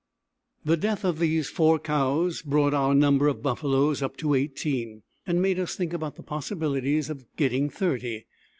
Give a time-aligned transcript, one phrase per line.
[0.65, 5.43] The death of these four cows brought our number of buffaloes up to eighteen, and
[5.43, 8.25] made us think about the possibilities of getting thirty.